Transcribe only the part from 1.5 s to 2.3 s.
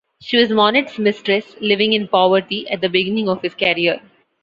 living in